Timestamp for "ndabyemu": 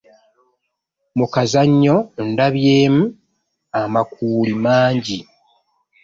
2.33-3.03